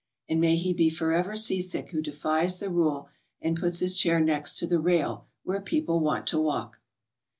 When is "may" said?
0.41-0.55